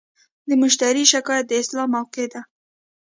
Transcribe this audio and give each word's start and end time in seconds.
د 0.49 0.51
مشتری 0.61 1.03
شکایت 1.13 1.45
د 1.47 1.51
اصلاح 1.61 1.85
موقعه 1.95 2.27
ده. 2.33 2.41